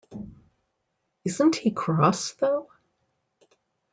Isn't 1.25 1.57
he 1.57 1.69
cross, 1.69 2.31
though? 2.33 2.71